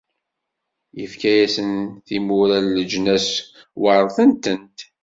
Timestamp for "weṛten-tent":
3.81-4.77